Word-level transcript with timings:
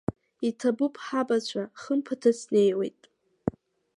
Иҭабуп, 0.47 0.95
ҳабацәа, 1.05 1.63
хымԥада 1.81 2.31
снеиуеит. 2.39 3.01